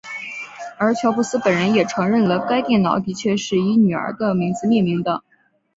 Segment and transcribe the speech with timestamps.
[0.79, 5.21] 而乔布斯本人也承认了该电脑的确是以女儿的名字命名的。